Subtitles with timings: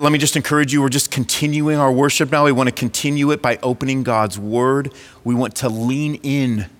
[0.00, 2.46] Let me just encourage you, we're just continuing our worship now.
[2.46, 4.94] We want to continue it by opening God's word.
[5.24, 6.70] We want to lean in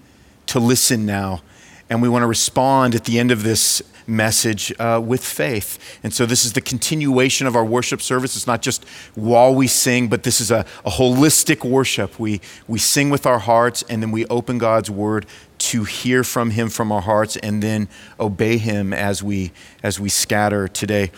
[0.46, 1.42] to listen now.
[1.90, 5.98] And we want to respond at the end of this message uh, with faith.
[6.02, 8.36] And so, this is the continuation of our worship service.
[8.36, 8.84] It's not just
[9.14, 12.18] while we sing, but this is a, a holistic worship.
[12.18, 15.26] We, we sing with our hearts, and then we open God's word
[15.58, 17.86] to hear from Him from our hearts, and then
[18.18, 19.52] obey Him as we,
[19.82, 21.10] as we scatter today.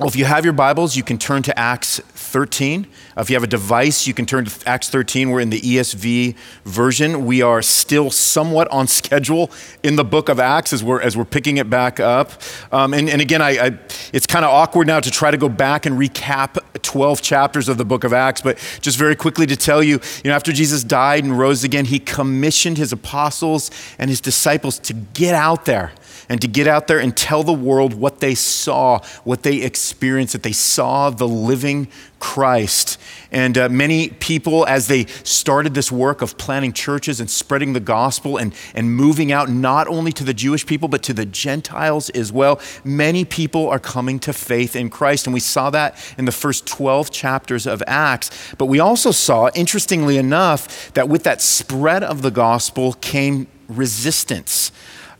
[0.00, 2.86] Well, if you have your Bibles, you can turn to Acts 13.
[3.18, 5.28] Uh, if you have a device, you can turn to Acts 13.
[5.28, 7.26] We're in the ESV version.
[7.26, 9.50] We are still somewhat on schedule
[9.82, 12.32] in the book of Acts as we're, as we're picking it back up.
[12.72, 13.78] Um, and, and again, I, I
[14.14, 17.76] it's kind of awkward now to try to go back and recap 12 chapters of
[17.76, 20.82] the book of Acts, but just very quickly to tell you, you know, after Jesus
[20.82, 25.92] died and rose again, he commissioned his apostles and his disciples to get out there
[26.30, 30.32] and to get out there and tell the world what they saw, what they experienced,
[30.32, 31.88] that they saw the living
[32.20, 33.00] Christ.
[33.32, 37.80] And uh, many people, as they started this work of planting churches and spreading the
[37.80, 42.10] gospel and, and moving out not only to the Jewish people, but to the Gentiles
[42.10, 45.26] as well, many people are coming to faith in Christ.
[45.26, 48.54] And we saw that in the first 12 chapters of Acts.
[48.56, 54.70] But we also saw, interestingly enough, that with that spread of the gospel came resistance.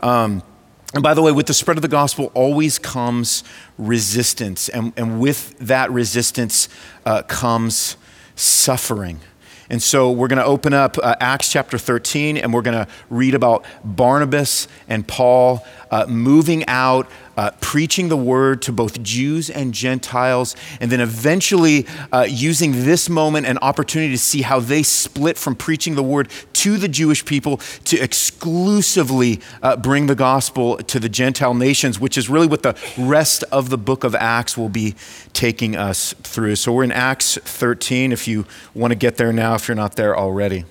[0.02, 0.42] Um,
[0.92, 3.44] and by the way, with the spread of the gospel always comes
[3.78, 4.68] resistance.
[4.68, 6.68] And, and with that resistance
[7.06, 7.96] uh, comes
[8.34, 9.20] suffering.
[9.68, 12.90] And so we're going to open up uh, Acts chapter 13 and we're going to
[13.08, 19.50] read about Barnabas and Paul uh, moving out uh, preaching the word to both Jews
[19.50, 24.82] and Gentiles, and then eventually uh, using this moment and opportunity to see how they
[24.82, 30.76] split from preaching the word to the Jewish people to exclusively uh, bring the gospel
[30.78, 34.56] to the Gentile nations, which is really what the rest of the book of Acts
[34.56, 34.94] will be
[35.32, 36.56] taking us through.
[36.56, 39.96] So we're in Acts 13 if you want to get there now, if you're not
[39.96, 40.64] there already.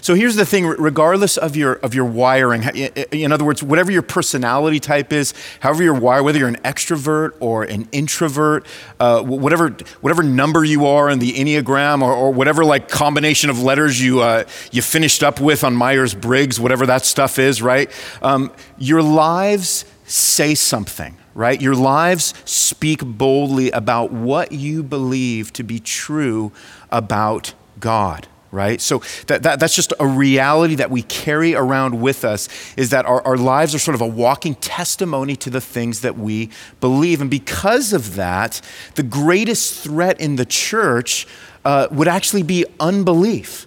[0.00, 4.02] So here's the thing regardless of your, of your wiring, in other words, whatever your
[4.02, 8.66] personality type is, however you're wired, whether you're an extrovert or an introvert,
[9.00, 13.62] uh, whatever, whatever number you are in the Enneagram or, or whatever like combination of
[13.62, 17.90] letters you, uh, you finished up with on Myers Briggs, whatever that stuff is, right?
[18.20, 21.62] Um, your lives say something right?
[21.62, 26.52] Your lives speak boldly about what you believe to be true
[26.90, 28.82] about God right?
[28.82, 33.06] So that, that, that's just a reality that we carry around with us is that
[33.06, 37.22] our, our lives are sort of a walking testimony to the things that we believe.
[37.22, 38.60] And because of that,
[38.94, 41.26] the greatest threat in the church
[41.64, 43.66] uh, would actually be unbelief.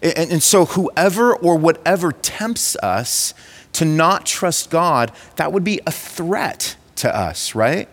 [0.00, 3.34] And, and so, whoever or whatever tempts us
[3.74, 7.88] to not trust God, that would be a threat to us, right?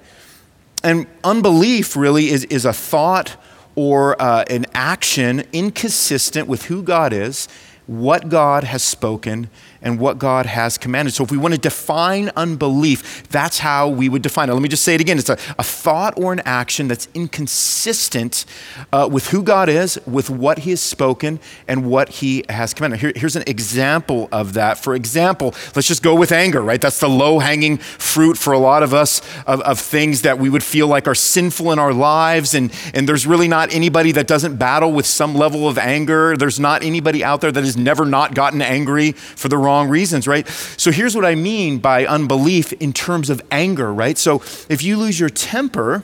[0.83, 3.35] And unbelief really is, is a thought
[3.79, 7.47] or uh, an action inconsistent with who God is,
[7.87, 9.49] what God has spoken,
[9.81, 11.13] and what God has commanded.
[11.13, 14.53] So, if we want to define unbelief, that's how we would define it.
[14.53, 18.45] Let me just say it again it's a, a thought or an action that's inconsistent
[18.91, 22.99] uh, with who God is, with what He has spoken, and what He has commanded.
[22.99, 24.77] Here, here's an example of that.
[24.77, 26.81] For example, let's just go with anger, right?
[26.81, 30.49] That's the low hanging fruit for a lot of us of, of things that we
[30.49, 32.53] would feel like are sinful in our lives.
[32.53, 36.35] And, and there's really not anybody that doesn't battle with some level of anger.
[36.35, 39.89] There's not anybody out there that has never not gotten angry for the wrong wrong
[39.89, 40.47] reasons, right?
[40.77, 44.17] So here's what I mean by unbelief in terms of anger, right?
[44.17, 46.03] So if you lose your temper,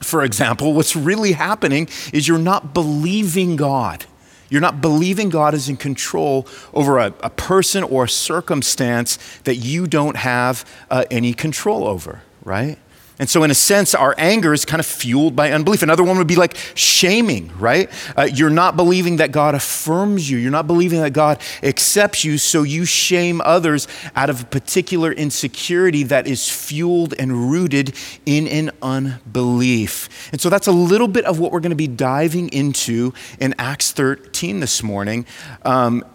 [0.00, 4.06] for example, what's really happening is you're not believing God.
[4.48, 9.56] You're not believing God is in control over a, a person or a circumstance that
[9.56, 12.78] you don't have uh, any control over, right?
[13.20, 15.82] And so, in a sense, our anger is kind of fueled by unbelief.
[15.82, 17.90] Another one would be like shaming, right?
[18.16, 20.38] Uh, you're not believing that God affirms you.
[20.38, 23.86] You're not believing that God accepts you, so you shame others
[24.16, 27.94] out of a particular insecurity that is fueled and rooted
[28.24, 30.30] in an unbelief.
[30.32, 33.54] And so, that's a little bit of what we're going to be diving into in
[33.58, 35.26] Acts 13 this morning.
[35.62, 36.06] Um,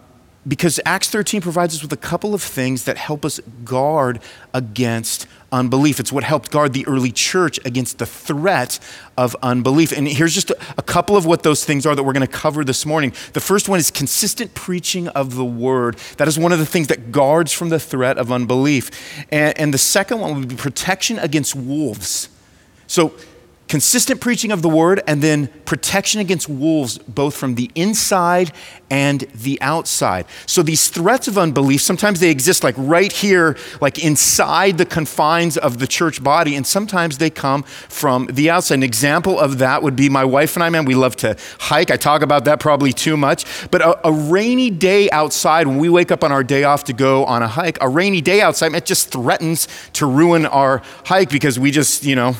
[0.46, 4.20] because Acts 13 provides us with a couple of things that help us guard
[4.54, 5.26] against
[5.56, 5.98] unbelief.
[5.98, 8.78] It's what helped guard the early church against the threat
[9.16, 9.92] of unbelief.
[9.92, 12.64] And here's just a, couple of what those things are that we're going to cover
[12.64, 13.12] this morning.
[13.32, 15.96] The first one is consistent preaching of the word.
[16.18, 18.90] That is one of the things that guards from the threat of unbelief.
[19.32, 22.28] And, and the second one would be protection against wolves.
[22.86, 23.14] So,
[23.68, 28.52] consistent preaching of the word and then protection against wolves both from the inside
[28.90, 30.24] and the outside.
[30.46, 35.56] So these threats of unbelief sometimes they exist like right here like inside the confines
[35.56, 38.76] of the church body and sometimes they come from the outside.
[38.76, 41.90] An example of that would be my wife and i man we love to hike.
[41.90, 43.44] I talk about that probably too much.
[43.70, 46.92] But a, a rainy day outside when we wake up on our day off to
[46.92, 50.82] go on a hike a rainy day outside man, it just threatens to ruin our
[51.04, 52.36] hike because we just you know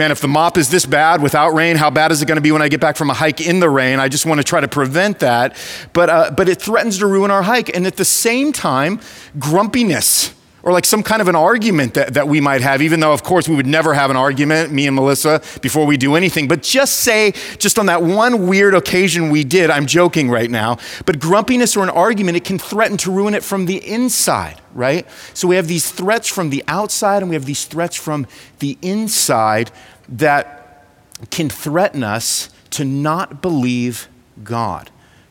[0.00, 2.42] man, if the mop is this bad without rain, how bad is it going to
[2.42, 4.00] be when I get back from a hike in the rain?
[4.00, 5.54] I just want to try to prevent that.
[5.92, 7.74] But, uh, but it threatens to ruin our hike.
[7.76, 8.98] And at the same time,
[9.38, 13.12] grumpiness or like some kind of an argument that, that we might have, even though,
[13.12, 16.48] of course, we would never have an argument, me and Melissa, before we do anything.
[16.48, 20.78] But just say, just on that one weird occasion we did, I'm joking right now,
[21.06, 25.06] but grumpiness or an argument, it can threaten to ruin it from the inside, right?
[25.34, 28.26] So we have these threats from the outside and we have these threats from
[28.58, 29.70] the inside
[30.08, 30.86] that
[31.30, 34.08] can threaten us to not believe
[34.42, 34.90] God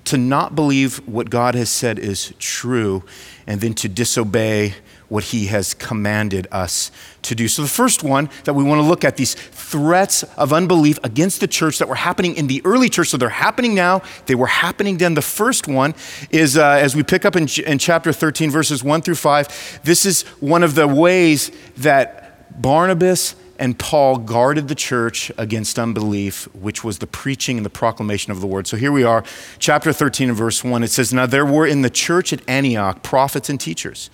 [0.10, 3.04] to not believe what God has said is true,
[3.46, 4.74] and then to disobey
[5.10, 6.92] what he has commanded us
[7.24, 7.48] to do.
[7.48, 11.42] So, the first one that we want to look at these threats of unbelief against
[11.42, 13.10] the church that were happening in the early church.
[13.10, 15.16] So, they're happening now, they were happening then.
[15.16, 15.96] The first one
[16.30, 20.06] is uh, as we pick up in, in chapter 13, verses 1 through 5, this
[20.06, 26.84] is one of the ways that Barnabas and Paul guarded the church against unbelief, which
[26.84, 28.68] was the preaching and the proclamation of the word.
[28.68, 29.24] So here we are,
[29.60, 30.82] chapter 13 and verse 1.
[30.82, 34.10] It says, Now there were in the church at Antioch prophets and teachers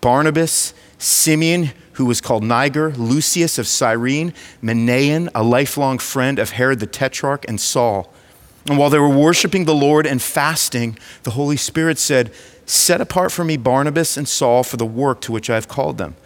[0.00, 6.80] Barnabas, Simeon, who was called Niger, Lucius of Cyrene, Manaen, a lifelong friend of Herod
[6.80, 8.12] the Tetrarch, and Saul.
[8.66, 12.32] And while they were worshiping the Lord and fasting, the Holy Spirit said,
[12.66, 15.98] Set apart for me Barnabas and Saul for the work to which I have called
[15.98, 16.16] them.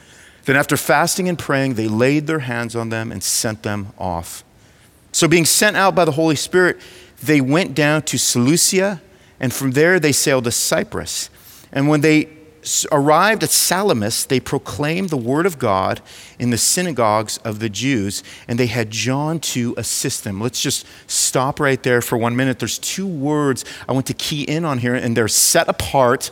[0.45, 4.43] Then, after fasting and praying, they laid their hands on them and sent them off.
[5.13, 6.81] So, being sent out by the Holy Spirit,
[7.23, 9.01] they went down to Seleucia,
[9.39, 11.31] and from there they sailed to Cyprus.
[11.71, 12.29] And when they
[12.93, 16.01] arrived at Salamis, they proclaimed the word of God
[16.39, 20.41] in the synagogues of the Jews, and they had John to assist them.
[20.41, 22.59] Let's just stop right there for one minute.
[22.59, 26.31] There's two words I want to key in on here, and they're set apart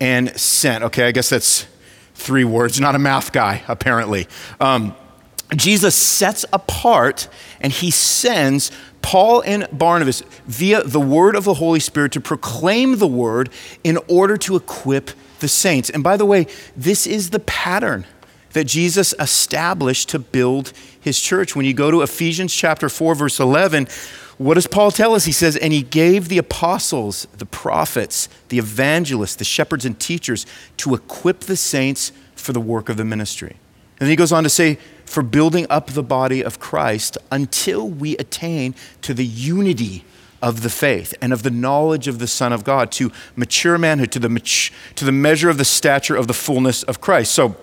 [0.00, 0.84] and sent.
[0.84, 1.66] Okay, I guess that's
[2.14, 4.28] three words, not a math guy, apparently.
[4.60, 4.94] Um,
[5.54, 7.28] Jesus sets apart
[7.60, 8.70] and he sends
[9.02, 13.50] Paul and Barnabas via the word of the Holy Spirit to proclaim the word
[13.84, 15.10] in order to equip
[15.42, 15.90] the saints.
[15.90, 18.06] And by the way, this is the pattern
[18.54, 21.54] that Jesus established to build his church.
[21.54, 23.88] When you go to Ephesians chapter 4 verse 11,
[24.38, 25.24] what does Paul tell us?
[25.24, 30.46] He says, "And he gave the apostles, the prophets, the evangelists, the shepherds and teachers
[30.78, 33.56] to equip the saints for the work of the ministry."
[33.98, 37.88] And then he goes on to say, "For building up the body of Christ until
[37.88, 40.04] we attain to the unity
[40.42, 44.10] of the faith and of the knowledge of the Son of God, to mature manhood,
[44.12, 47.32] to the, to the measure of the stature of the fullness of Christ.
[47.32, 47.56] So,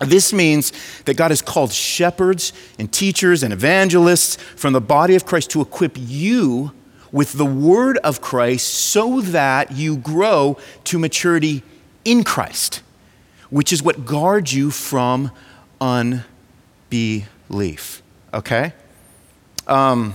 [0.00, 0.72] this means
[1.04, 5.60] that God has called shepherds and teachers and evangelists from the body of Christ to
[5.60, 6.72] equip you
[7.10, 11.64] with the word of Christ so that you grow to maturity
[12.04, 12.82] in Christ,
[13.50, 15.32] which is what guards you from
[15.80, 16.22] unbelief.
[18.32, 18.72] Okay?
[19.66, 20.14] Um,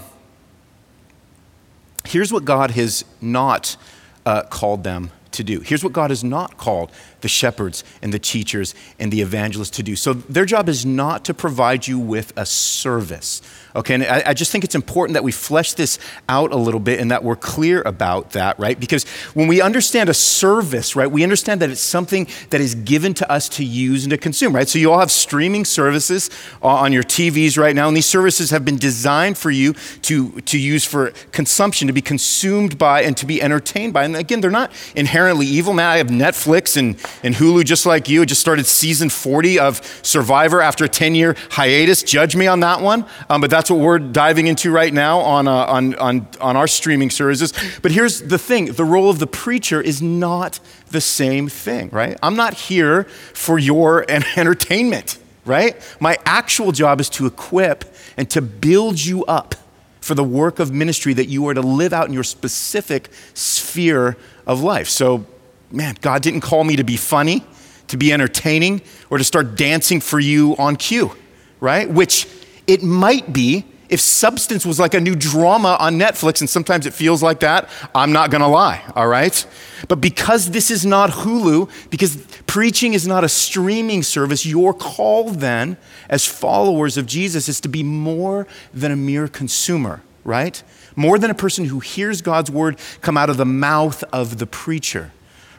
[2.05, 3.77] Here's what God has not
[4.25, 5.61] uh, called them to do.
[5.61, 6.91] Here's what God has not called
[7.23, 9.95] the shepherds and the teachers and the evangelists to do.
[9.95, 13.41] So their job is not to provide you with a service.
[13.75, 15.97] Okay, and I, I, just think it's important that we flesh this
[16.29, 18.79] out a little bit and that we're clear about that, right?
[18.79, 19.03] Because
[19.33, 23.31] when we understand a service, right, we understand that it's something that is given to
[23.31, 24.67] us to use and to consume, right?
[24.67, 26.29] So you all have streaming services
[26.61, 30.59] on your TVs right now, and these services have been designed for you to, to
[30.59, 34.03] use for consumption, to be consumed by, and to be entertained by.
[34.03, 35.73] And again, they're not inherently evil.
[35.73, 38.25] Man, I have Netflix and, and Hulu just like you.
[38.25, 42.03] Just started season 40 of Survivor after a 10 year hiatus.
[42.03, 43.05] Judge me on that one.
[43.29, 46.67] Um, but that's what we're diving into right now on, uh, on, on, on our
[46.67, 47.53] streaming services.
[47.81, 52.17] But here's the thing the role of the preacher is not the same thing, right?
[52.23, 53.03] I'm not here
[53.33, 55.75] for your entertainment, right?
[55.99, 57.85] My actual job is to equip
[58.17, 59.55] and to build you up
[60.03, 64.17] for the work of ministry that you are to live out in your specific sphere
[64.45, 64.89] of life.
[64.89, 65.25] So,
[65.73, 67.43] man, God didn't call me to be funny,
[67.87, 71.11] to be entertaining, or to start dancing for you on cue,
[71.59, 71.89] right?
[71.89, 72.27] Which
[72.67, 76.95] it might be If substance was like a new drama on Netflix, and sometimes it
[76.95, 79.45] feels like that, I'm not gonna lie, all right?
[79.87, 82.15] But because this is not Hulu, because
[82.47, 85.77] preaching is not a streaming service, your call then,
[86.09, 90.63] as followers of Jesus, is to be more than a mere consumer, right?
[90.95, 94.47] More than a person who hears God's word come out of the mouth of the
[94.47, 95.11] preacher.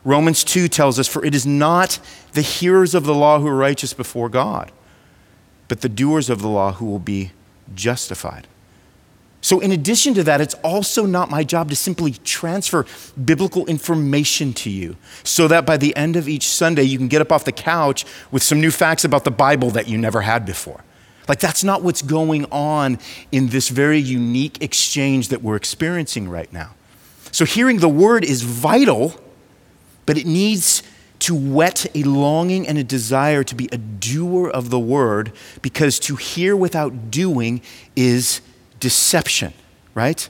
[0.04, 1.98] Romans 2 tells us, For it is not
[2.32, 4.70] the hearers of the law who are righteous before God,
[5.68, 7.32] but the doers of the law who will be
[7.74, 8.46] justified.
[9.40, 12.86] So, in addition to that, it's also not my job to simply transfer
[13.22, 17.20] biblical information to you so that by the end of each Sunday you can get
[17.20, 20.46] up off the couch with some new facts about the Bible that you never had
[20.46, 20.82] before.
[21.28, 22.98] Like, that's not what's going on
[23.32, 26.74] in this very unique exchange that we're experiencing right now.
[27.30, 29.14] So, hearing the word is vital,
[30.06, 30.82] but it needs
[31.20, 35.32] to whet a longing and a desire to be a doer of the word
[35.62, 37.62] because to hear without doing
[37.96, 38.40] is
[38.80, 39.54] deception,
[39.94, 40.28] right?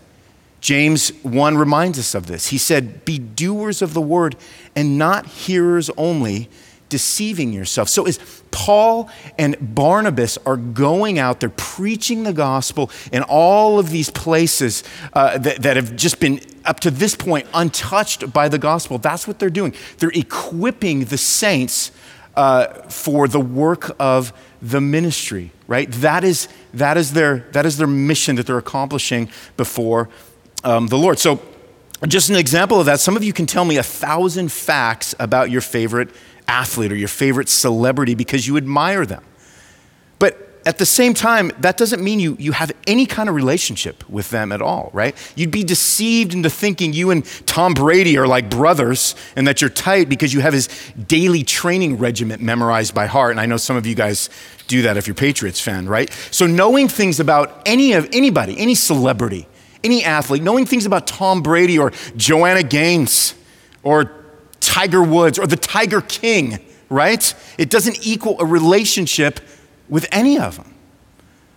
[0.61, 2.47] James 1 reminds us of this.
[2.47, 4.37] He said, Be doers of the word
[4.76, 6.49] and not hearers only,
[6.88, 7.88] deceiving yourself.
[7.88, 8.19] So, as
[8.55, 14.85] Paul and Barnabas are going out, they're preaching the gospel in all of these places
[15.13, 18.97] uh, that, that have just been, up to this point, untouched by the gospel.
[18.99, 19.75] That's what they're doing.
[19.99, 21.91] They're equipping the saints
[22.37, 24.33] uh, for the work of
[24.63, 25.91] the ministry, right?
[25.91, 30.09] That is, that is, their, that is their mission that they're accomplishing before
[30.63, 31.19] um, the Lord.
[31.19, 31.43] So,
[32.07, 35.51] just an example of that, some of you can tell me a thousand facts about
[35.51, 36.11] your favorite
[36.49, 39.23] athlete or your favorite celebrity because you admire them.
[40.19, 44.09] But at the same time, that doesn't mean you, you have any kind of relationship
[44.09, 45.15] with them at all, right?
[45.37, 49.71] You'd be deceived into thinking you and Tom Brady are like brothers and that you're
[49.71, 50.69] tight because you have his
[51.07, 53.33] daily training regiment memorized by heart.
[53.33, 54.31] And I know some of you guys
[54.67, 56.11] do that if you're Patriots fan, right?
[56.31, 59.47] So knowing things about any of anybody, any celebrity,
[59.83, 63.35] any athlete, knowing things about Tom Brady or Joanna Gaines
[63.83, 64.24] or
[64.75, 67.33] Tiger Woods or the Tiger King, right?
[67.59, 69.38] It doesn't equal a relationship
[69.88, 70.75] with any of them.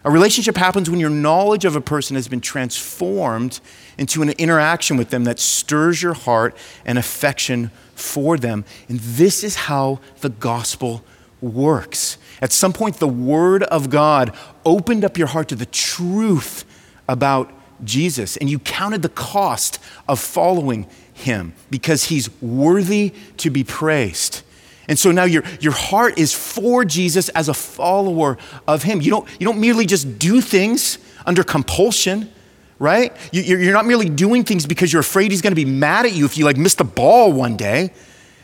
[0.03, 3.59] A relationship happens when your knowledge of a person has been transformed
[3.97, 6.55] into an interaction with them that stirs your heart
[6.85, 8.63] and affection for them.
[8.87, 11.03] And this is how the gospel
[11.41, 12.19] works.
[12.39, 14.31] At some point, the Word of God
[14.63, 16.65] opened up your heart to the truth
[17.09, 17.51] about
[17.83, 24.43] Jesus, and you counted the cost of following him because he's worthy to be praised.
[24.87, 29.01] And so now your, your heart is for Jesus as a follower of him.
[29.01, 32.31] You don't, you don't merely just do things under compulsion,
[32.79, 33.15] right?
[33.33, 36.13] You, you're not merely doing things because you're afraid he's going to be mad at
[36.13, 37.91] you if you like miss the ball one day.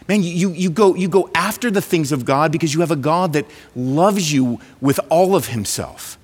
[0.09, 2.97] Man, you, you, go, you go after the things of God because you have a
[2.97, 6.17] God that loves you with all of himself.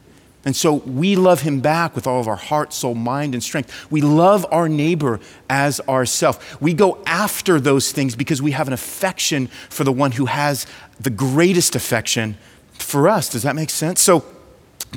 [0.45, 3.91] And so we love him back with all of our heart, soul, mind, and strength.
[3.91, 5.19] We love our neighbor
[5.49, 6.61] as ourself.
[6.61, 10.65] We go after those things because we have an affection for the one who has
[10.99, 12.37] the greatest affection
[12.71, 13.29] for us.
[13.29, 14.01] Does that make sense?
[14.01, 14.23] So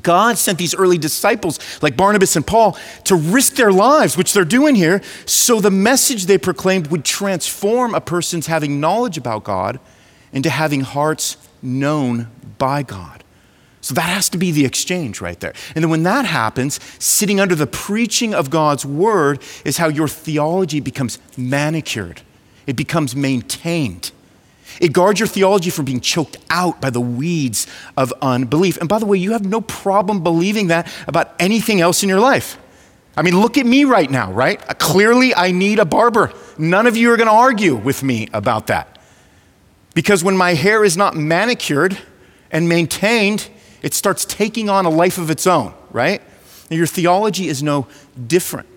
[0.01, 4.45] God sent these early disciples like Barnabas and Paul to risk their lives, which they're
[4.45, 9.81] doing here, so the message they proclaimed would transform a person's having knowledge about God
[10.33, 13.22] into having hearts known by God.
[13.83, 15.53] So that has to be the exchange right there.
[15.75, 20.07] And then when that happens, sitting under the preaching of God's word is how your
[20.09, 22.23] theology becomes manicured,
[22.67, 24.13] it becomes maintained.
[24.81, 28.79] It guards your theology from being choked out by the weeds of unbelief.
[28.79, 32.21] And by the way, you have no problem believing that about anything else in your
[32.21, 32.57] life.
[33.17, 34.59] I mean, look at me right now, right?
[34.79, 36.33] Clearly, I need a barber.
[36.57, 38.99] None of you are going to argue with me about that.
[39.95, 41.99] Because when my hair is not manicured
[42.51, 43.51] and maintained,
[43.83, 46.23] it starts taking on a life of its own, right?
[46.71, 47.87] And your theology is no
[48.27, 48.69] different.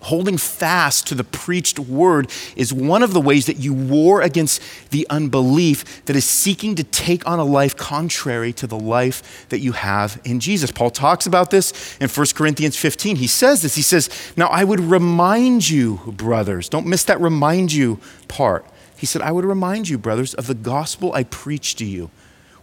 [0.00, 4.62] Holding fast to the preached word is one of the ways that you war against
[4.90, 9.58] the unbelief that is seeking to take on a life contrary to the life that
[9.58, 10.70] you have in Jesus.
[10.70, 13.16] Paul talks about this in 1 Corinthians 15.
[13.16, 17.72] He says this He says, Now I would remind you, brothers, don't miss that remind
[17.72, 18.64] you part.
[18.96, 22.10] He said, I would remind you, brothers, of the gospel I preached to you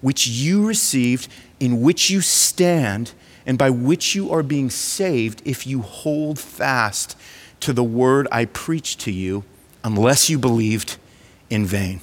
[0.04, 1.30] which you received,
[1.62, 3.14] in which you stand,
[3.46, 7.18] and by which you are being saved if you hold fast
[7.62, 9.46] to the word I preached to you,
[9.82, 10.98] unless you believed
[11.50, 12.02] in vain.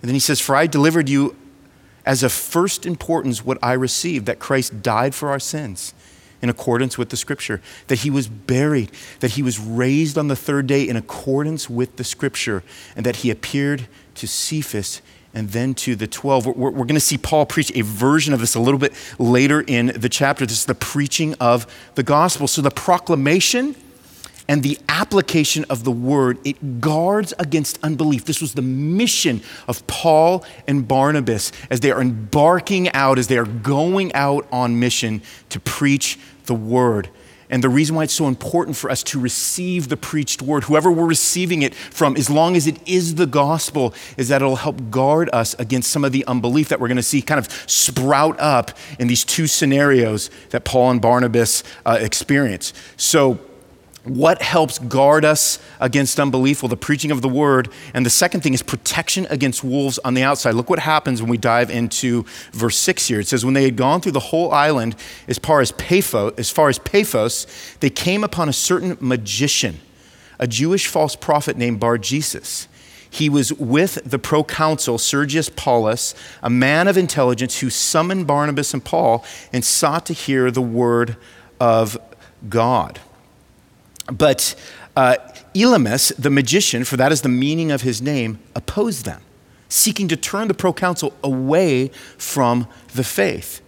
[0.00, 1.36] And then he says, For I delivered you
[2.04, 5.94] as of first importance what I received that Christ died for our sins
[6.42, 10.34] in accordance with the scripture, that he was buried, that he was raised on the
[10.34, 12.64] third day in accordance with the scripture,
[12.96, 13.86] and that he appeared
[14.16, 15.00] to Cephas
[15.34, 16.46] and then to the 12.
[16.46, 19.60] We're, we're going to see Paul preach a version of this a little bit later
[19.60, 20.46] in the chapter.
[20.46, 22.46] This is the preaching of the gospel.
[22.48, 23.76] So the proclamation
[24.48, 28.24] and the application of the word, it guards against unbelief.
[28.24, 33.38] This was the mission of Paul and Barnabas as they are embarking out, as they
[33.38, 37.08] are going out on mission to preach the word.
[37.52, 40.90] And the reason why it's so important for us to receive the preached word, whoever
[40.90, 44.90] we're receiving it from, as long as it is the gospel, is that it'll help
[44.90, 48.40] guard us against some of the unbelief that we're going to see kind of sprout
[48.40, 52.72] up in these two scenarios that Paul and Barnabas uh, experience.
[52.96, 53.38] So,
[54.04, 56.62] what helps guard us against unbelief?
[56.62, 57.68] Well, the preaching of the word.
[57.94, 60.54] And the second thing is protection against wolves on the outside.
[60.54, 63.20] Look what happens when we dive into verse 6 here.
[63.20, 64.96] It says, When they had gone through the whole island
[65.28, 67.46] as far as Paphos, as far as Paphos,
[67.78, 69.80] they came upon a certain magician,
[70.38, 72.66] a Jewish false prophet named Bar Jesus.
[73.08, 78.82] He was with the proconsul Sergius Paulus, a man of intelligence who summoned Barnabas and
[78.82, 81.18] Paul and sought to hear the word
[81.60, 81.98] of
[82.48, 82.98] God.
[84.06, 84.54] But
[84.96, 85.16] uh,
[85.54, 89.22] Elymas, the magician, for that is the meaning of his name, opposed them,
[89.68, 93.60] seeking to turn the proconsul away from the faith.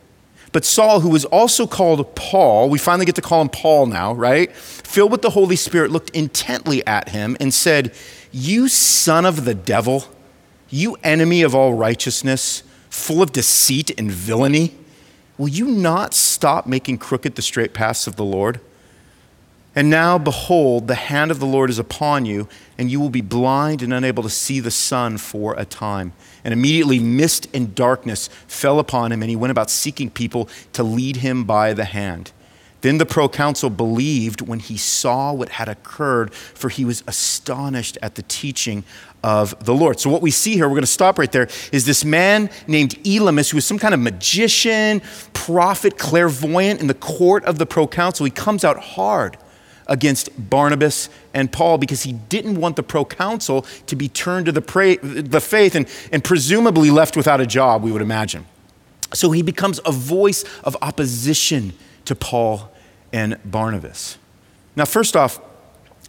[0.52, 4.12] But Saul, who was also called Paul, we finally get to call him Paul now,
[4.12, 4.54] right?
[4.54, 7.92] Filled with the Holy Spirit, looked intently at him and said,
[8.30, 10.04] You son of the devil,
[10.70, 14.76] you enemy of all righteousness, full of deceit and villainy,
[15.36, 18.60] will you not stop making crooked the straight paths of the Lord?
[19.76, 23.20] And now, behold, the hand of the Lord is upon you, and you will be
[23.20, 26.12] blind and unable to see the sun for a time.
[26.44, 30.84] And immediately, mist and darkness fell upon him, and he went about seeking people to
[30.84, 32.30] lead him by the hand.
[32.82, 38.14] Then the proconsul believed when he saw what had occurred, for he was astonished at
[38.14, 38.84] the teaching
[39.24, 39.98] of the Lord.
[39.98, 43.02] So, what we see here, we're going to stop right there, is this man named
[43.02, 45.00] Elymas, who was some kind of magician,
[45.32, 48.26] prophet, clairvoyant in the court of the proconsul.
[48.26, 49.38] He comes out hard
[49.86, 54.62] against Barnabas and Paul because he didn't want the proconsul to be turned to the,
[54.62, 58.46] pra- the faith and, and presumably left without a job, we would imagine.
[59.12, 61.74] So he becomes a voice of opposition
[62.06, 62.72] to Paul
[63.12, 64.18] and Barnabas.
[64.76, 65.40] Now, first off,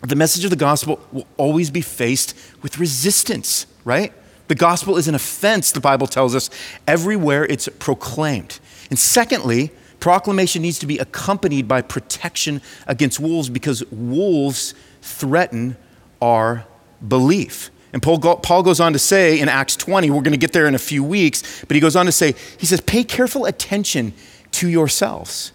[0.02, 4.12] the message of the gospel will always be faced with resistance, right?
[4.48, 6.50] The gospel is an offense, the Bible tells us,
[6.88, 8.60] everywhere it's proclaimed.
[8.90, 9.72] And secondly,
[10.06, 15.78] Proclamation needs to be accompanied by protection against wolves because wolves threaten
[16.22, 16.68] our
[17.08, 17.72] belief.
[17.92, 20.68] And Paul, Paul goes on to say in Acts 20, we're going to get there
[20.68, 24.14] in a few weeks, but he goes on to say, he says, pay careful attention
[24.52, 25.52] to yourselves.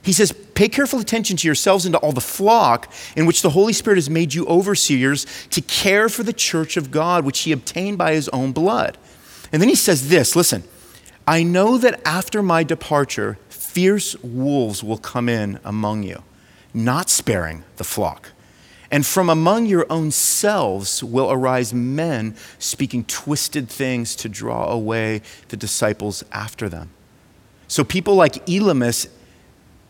[0.00, 3.50] He says, pay careful attention to yourselves and to all the flock in which the
[3.50, 7.52] Holy Spirit has made you overseers to care for the church of God, which he
[7.52, 8.96] obtained by his own blood.
[9.52, 10.64] And then he says this listen,
[11.26, 13.36] I know that after my departure,
[13.72, 16.22] fierce wolves will come in among you,
[16.74, 18.30] not sparing the flock.
[18.90, 25.22] And from among your own selves will arise men speaking twisted things to draw away
[25.48, 26.90] the disciples after them.
[27.66, 29.08] So, people like Elymas,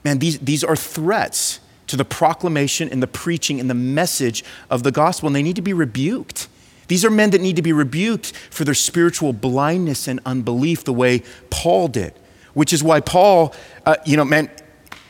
[0.04, 4.84] man, these, these are threats to the proclamation and the preaching and the message of
[4.84, 6.46] the gospel, and they need to be rebuked.
[6.86, 10.92] These are men that need to be rebuked for their spiritual blindness and unbelief, the
[10.92, 12.14] way Paul did
[12.54, 13.54] which is why Paul,
[13.86, 14.50] uh, you know, man,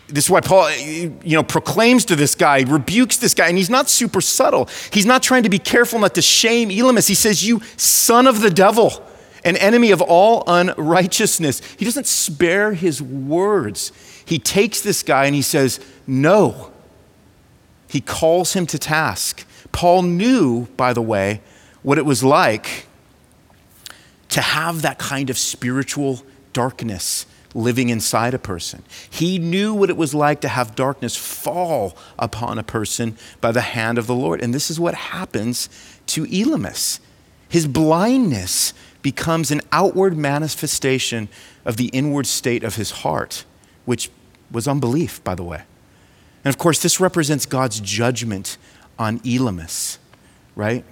[0.09, 3.71] this is why Paul, you know, proclaims to this guy, rebukes this guy, and he's
[3.71, 4.69] not super subtle.
[4.93, 7.09] He's not trying to be careful not to shame Elymas.
[7.09, 9.03] He says, You son of the devil,
[9.45, 11.63] an enemy of all unrighteousness.
[11.79, 13.93] He doesn't spare his words.
[14.27, 16.71] He takes this guy and he says, No.
[17.89, 19.47] He calls him to task.
[19.73, 21.41] Paul knew, by the way,
[21.83, 22.87] what it was like
[24.29, 26.23] to have that kind of spiritual
[26.53, 28.83] darkness living inside a person.
[29.11, 33.61] He knew what it was like to have darkness fall upon a person by the
[33.61, 34.43] hand of the Lord.
[34.43, 35.69] And this is what happens
[36.07, 37.01] to Elymas.
[37.49, 41.29] His blindness becomes an outward manifestation
[41.65, 43.45] of the inward state of his heart,
[43.85, 44.11] which
[44.51, 45.63] was unbelief, by the way.
[46.45, 48.57] And of course, this represents God's judgment
[48.99, 49.99] on Elymas,
[50.57, 50.85] right?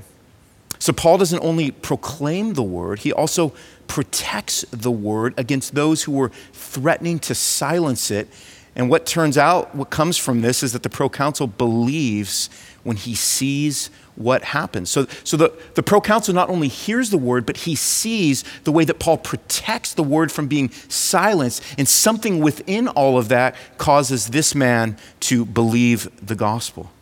[0.78, 3.52] So Paul doesn't only proclaim the word, he also
[3.90, 8.28] protects the word against those who were threatening to silence it.
[8.76, 12.48] And what turns out, what comes from this is that the proconsul believes
[12.84, 14.90] when he sees what happens.
[14.90, 18.84] So, so the, the proconsul not only hears the word, but he sees the way
[18.84, 21.60] that Paul protects the word from being silenced.
[21.76, 26.92] And something within all of that causes this man to believe the gospel.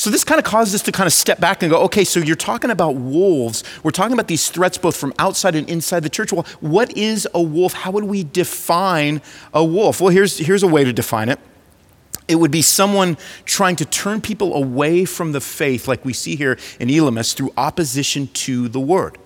[0.00, 2.20] So this kind of causes us to kind of step back and go, okay, so
[2.20, 3.62] you're talking about wolves.
[3.82, 6.32] We're talking about these threats both from outside and inside the church.
[6.32, 7.74] Well, what is a wolf?
[7.74, 9.20] How would we define
[9.52, 10.00] a wolf?
[10.00, 11.38] Well, here's, here's a way to define it.
[12.28, 16.34] It would be someone trying to turn people away from the faith, like we see
[16.34, 19.18] here in Elymas, through opposition to the word.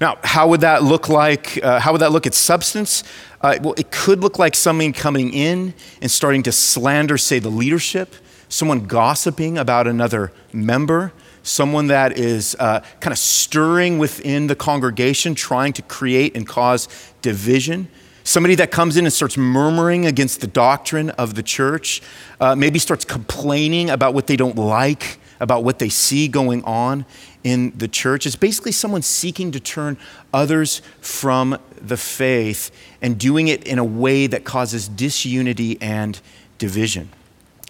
[0.00, 1.62] Now, how would that look like?
[1.62, 3.04] Uh, how would that look at substance?
[3.42, 7.50] Uh, well, it could look like someone coming in and starting to slander, say, the
[7.50, 8.14] leadership
[8.50, 15.34] someone gossiping about another member, someone that is uh, kind of stirring within the congregation,
[15.34, 16.88] trying to create and cause
[17.22, 17.88] division.
[18.24, 22.02] Somebody that comes in and starts murmuring against the doctrine of the church,
[22.40, 27.06] uh, maybe starts complaining about what they don't like, about what they see going on
[27.42, 28.26] in the church.
[28.26, 29.96] It's basically someone seeking to turn
[30.34, 36.20] others from the faith and doing it in a way that causes disunity and
[36.58, 37.08] division.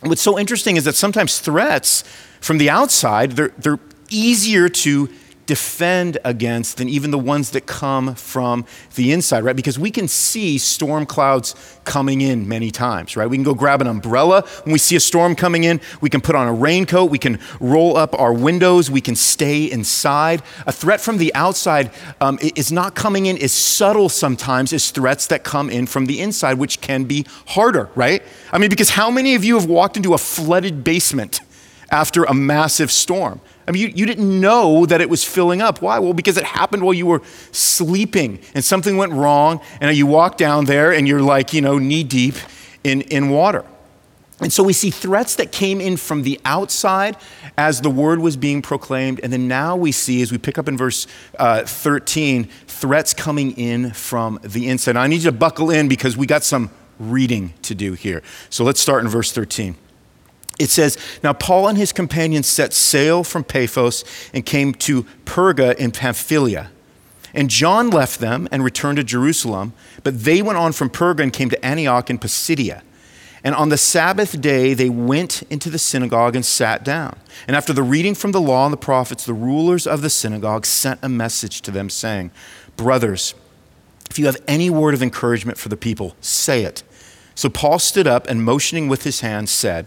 [0.02, 2.04] What's so interesting is that sometimes threats
[2.40, 5.08] from the outside, they're, they're easier to
[5.50, 9.56] defend against than even the ones that come from the inside, right?
[9.56, 13.28] Because we can see storm clouds coming in many times, right?
[13.28, 15.80] We can go grab an umbrella when we see a storm coming in.
[16.00, 17.10] We can put on a raincoat.
[17.10, 18.92] We can roll up our windows.
[18.92, 20.40] We can stay inside.
[20.68, 25.26] A threat from the outside um, is not coming in as subtle sometimes as threats
[25.26, 28.22] that come in from the inside, which can be harder, right?
[28.52, 31.40] I mean, because how many of you have walked into a flooded basement
[31.90, 33.40] after a massive storm?
[33.66, 35.80] I mean, you, you didn't know that it was filling up.
[35.80, 35.98] Why?
[35.98, 37.22] Well, because it happened while you were
[37.52, 41.78] sleeping and something went wrong, and you walk down there and you're like, you know,
[41.78, 42.34] knee deep
[42.82, 43.64] in, in water.
[44.40, 47.16] And so we see threats that came in from the outside
[47.58, 49.20] as the word was being proclaimed.
[49.22, 51.06] And then now we see, as we pick up in verse
[51.38, 54.94] uh, 13, threats coming in from the inside.
[54.94, 58.22] Now, I need you to buckle in because we got some reading to do here.
[58.48, 59.76] So let's start in verse 13
[60.58, 65.74] it says, Now Paul and his companions set sail from Paphos and came to Perga
[65.76, 66.70] in Pamphylia.
[67.32, 71.32] And John left them and returned to Jerusalem, but they went on from Perga and
[71.32, 72.82] came to Antioch in Pisidia.
[73.42, 77.18] And on the Sabbath day, they went into the synagogue and sat down.
[77.46, 80.66] And after the reading from the law and the prophets, the rulers of the synagogue
[80.66, 82.32] sent a message to them, saying,
[82.76, 83.34] Brothers,
[84.10, 86.82] if you have any word of encouragement for the people, say it.
[87.34, 89.86] So Paul stood up and motioning with his hand said,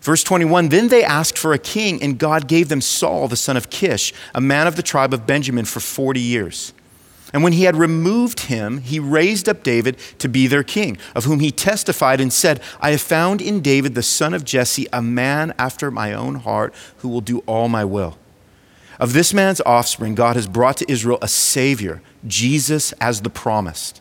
[0.00, 3.56] Verse 21 Then they asked for a king, and God gave them Saul, the son
[3.56, 6.72] of Kish, a man of the tribe of Benjamin, for 40 years.
[7.32, 11.24] And when he had removed him, he raised up David to be their king, of
[11.24, 15.02] whom he testified and said, I have found in David, the son of Jesse, a
[15.02, 18.16] man after my own heart who will do all my will.
[18.98, 24.00] Of this man's offspring, God has brought to Israel a Savior, Jesus as the promised.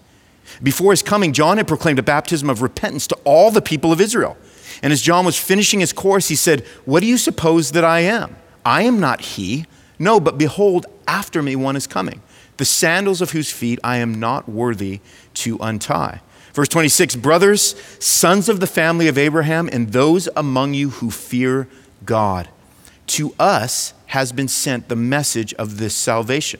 [0.63, 3.99] Before his coming, John had proclaimed a baptism of repentance to all the people of
[3.99, 4.37] Israel.
[4.81, 8.01] And as John was finishing his course, he said, What do you suppose that I
[8.01, 8.35] am?
[8.65, 9.65] I am not he.
[9.99, 12.21] No, but behold, after me one is coming,
[12.57, 14.99] the sandals of whose feet I am not worthy
[15.35, 16.21] to untie.
[16.53, 21.67] Verse 26 Brothers, sons of the family of Abraham, and those among you who fear
[22.05, 22.49] God,
[23.07, 26.59] to us has been sent the message of this salvation.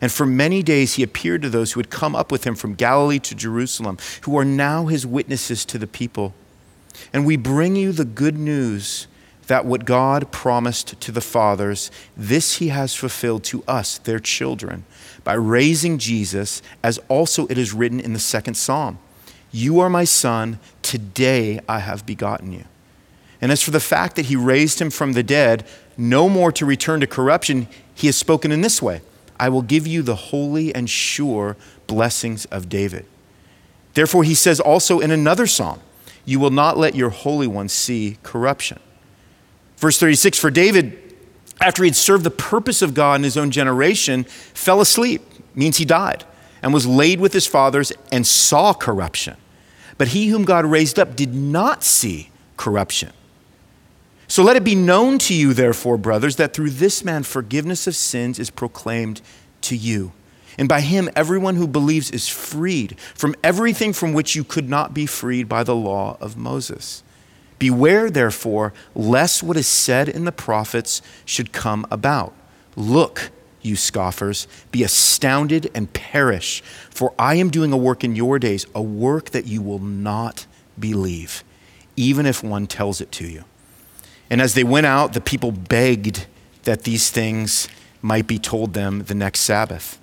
[0.00, 2.74] And for many days he appeared to those who had come up with him from
[2.74, 6.34] Galilee to Jerusalem, who are now his witnesses to the people.
[7.12, 9.06] And we bring you the good news
[9.48, 14.84] that what God promised to the fathers, this he has fulfilled to us, their children,
[15.24, 18.98] by raising Jesus, as also it is written in the second psalm
[19.50, 22.64] You are my son, today I have begotten you.
[23.40, 26.66] And as for the fact that he raised him from the dead, no more to
[26.66, 29.00] return to corruption, he has spoken in this way.
[29.38, 33.06] I will give you the holy and sure blessings of David.
[33.94, 35.80] Therefore, he says also in another psalm,
[36.24, 38.80] You will not let your Holy One see corruption.
[39.76, 41.08] Verse 36 For David
[41.60, 45.22] after he had served the purpose of God in his own generation, fell asleep,
[45.54, 46.24] means he died,
[46.62, 49.36] and was laid with his fathers and saw corruption.
[49.96, 53.12] But he whom God raised up did not see corruption.
[54.30, 57.96] So let it be known to you, therefore, brothers, that through this man forgiveness of
[57.96, 59.22] sins is proclaimed
[59.62, 60.12] to you.
[60.58, 64.92] And by him, everyone who believes is freed from everything from which you could not
[64.92, 67.02] be freed by the law of Moses.
[67.58, 72.34] Beware, therefore, lest what is said in the prophets should come about.
[72.76, 73.30] Look,
[73.62, 78.66] you scoffers, be astounded and perish, for I am doing a work in your days,
[78.74, 80.46] a work that you will not
[80.78, 81.42] believe,
[81.96, 83.44] even if one tells it to you.
[84.30, 86.26] And as they went out, the people begged
[86.64, 87.68] that these things
[88.02, 89.98] might be told them the next Sabbath.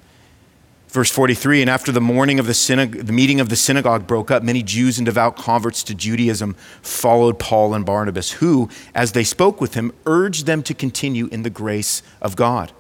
[0.87, 4.43] Verse 43 And after the morning of the, the meeting of the synagogue broke up,
[4.43, 9.59] many Jews and devout converts to Judaism followed Paul and Barnabas, who, as they spoke
[9.59, 12.71] with him, urged them to continue in the grace of God.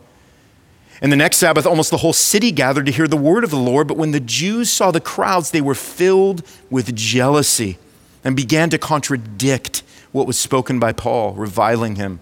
[1.01, 3.57] And the next Sabbath, almost the whole city gathered to hear the word of the
[3.57, 3.87] Lord.
[3.87, 7.77] But when the Jews saw the crowds, they were filled with jealousy
[8.23, 9.83] and began to contradict
[10.15, 12.21] what was spoken by Paul, reviling him.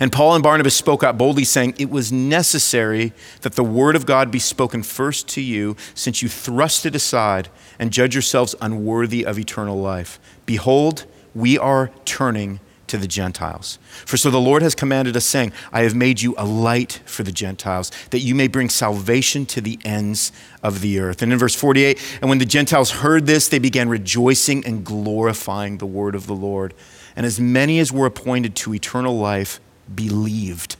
[0.00, 3.12] And Paul and Barnabas spoke out boldly, saying, It was necessary
[3.42, 7.50] that the word of God be spoken first to you, since you thrust it aside
[7.78, 10.18] and judge yourselves unworthy of eternal life.
[10.46, 13.78] Behold, we are turning to the Gentiles.
[14.06, 17.22] For so the Lord has commanded us, saying, I have made you a light for
[17.22, 21.22] the Gentiles, that you may bring salvation to the ends of the earth.
[21.22, 25.78] And in verse 48, and when the Gentiles heard this, they began rejoicing and glorifying
[25.78, 26.74] the word of the Lord.
[27.16, 29.60] And as many as were appointed to eternal life
[29.92, 30.76] believed.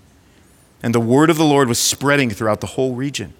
[0.82, 3.34] And the word of the Lord was spreading throughout the whole region.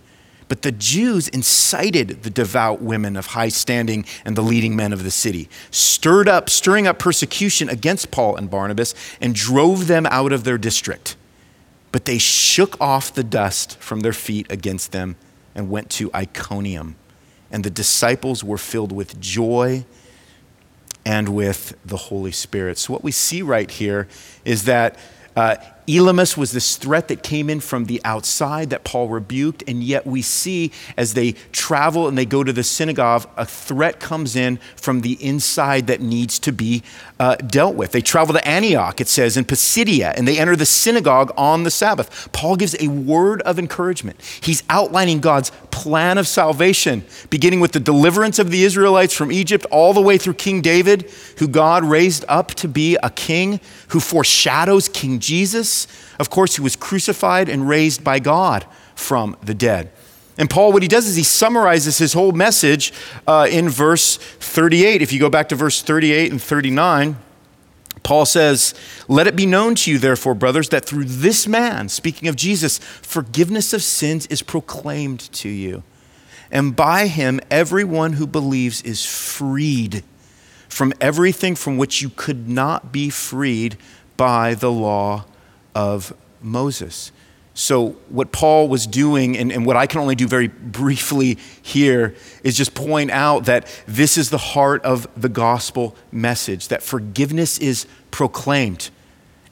[0.49, 5.03] But the Jews incited the devout women of high standing and the leading men of
[5.03, 10.33] the city, stirred up, stirring up persecution against Paul and Barnabas, and drove them out
[10.33, 11.17] of their district.
[11.93, 15.17] But they shook off the dust from their feet against them
[15.55, 16.97] and went to Iconium.
[17.51, 19.85] And the disciples were filled with joy
[21.05, 22.79] and with the Holy Spirit.
[22.79, 24.09] So, what we see right here
[24.45, 24.99] is that
[25.37, 29.83] uh, Elymas was this threat that came in from the outside that Paul rebuked, and
[29.83, 34.35] yet we see as they travel and they go to the synagogue, a threat comes
[34.35, 36.83] in from the inside that needs to be
[37.21, 37.93] uh, dealt with.
[37.93, 41.71] They travel to Antioch, it says, in Pisidia, and they enter the synagogue on the
[41.71, 42.33] Sabbath.
[42.33, 44.21] Paul gives a word of encouragement.
[44.41, 49.67] He's outlining God's plan of salvation, beginning with the deliverance of the Israelites from Egypt,
[49.71, 54.01] all the way through King David, who God raised up to be a king who
[54.01, 55.74] foreshadows King Jesus
[56.19, 59.91] of course, he was crucified and raised by God from the dead.
[60.37, 62.93] And Paul, what he does is he summarizes his whole message
[63.27, 65.01] uh, in verse 38.
[65.01, 67.17] If you go back to verse 38 and 39,
[68.03, 68.75] Paul says,
[69.09, 72.79] Let it be known to you, therefore, brothers, that through this man, speaking of Jesus,
[72.79, 75.85] forgiveness of sins is proclaimed to you.
[76.51, 80.03] And by him, everyone who believes is freed
[80.69, 83.77] from everything from which you could not be freed
[84.17, 85.25] by the law
[85.75, 87.13] of Moses.
[87.57, 92.17] So, what Paul was doing, and, and, what I can only do very briefly here,
[92.43, 97.59] is just point out that this is the heart of the gospel message that forgiveness
[97.59, 98.91] is proclaimed.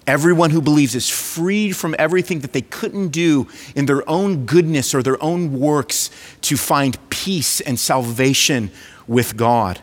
[0.04, 4.96] Everyone who believes is freed from everything that they couldn't do in their own goodness
[4.96, 8.72] or their own works to find peace and salvation
[9.06, 9.80] with God.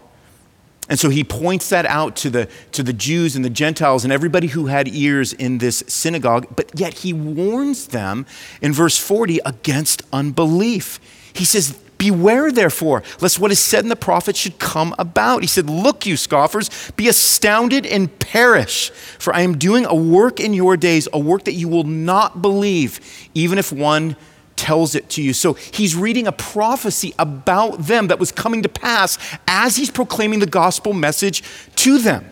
[0.90, 4.12] And so he points that out to the, to the Jews and the Gentiles and
[4.12, 8.26] everybody who had ears in this synagogue, but yet he warns them
[8.60, 11.00] in verse 40 against unbelief.
[11.32, 15.42] He says, Beware, therefore, lest what is said in the prophets should come about.
[15.42, 20.40] He said, Look, you scoffers, be astounded and perish, for I am doing a work
[20.40, 23.02] in your days, a work that you will not believe,
[23.34, 24.16] even if one
[24.60, 25.32] tells it to you.
[25.32, 29.18] So he's reading a prophecy about them that was coming to pass
[29.48, 31.44] as he's proclaiming the gospel message
[31.78, 32.30] to them.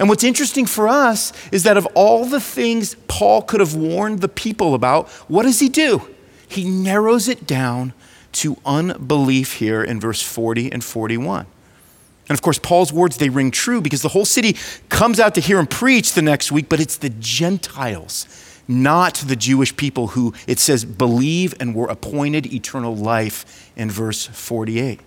[0.00, 4.20] And what's interesting for us is that of all the things Paul could have warned
[4.20, 6.02] the people about, what does he do?
[6.48, 7.92] He narrows it down
[8.32, 11.46] to unbelief here in verse 40 and 41.
[12.28, 14.56] And of course, Paul's words, they ring true because the whole city
[14.88, 19.34] comes out to hear him preach the next week, but it's the Gentiles not the
[19.34, 25.00] Jewish people who, it says, believe and were appointed eternal life in verse 48.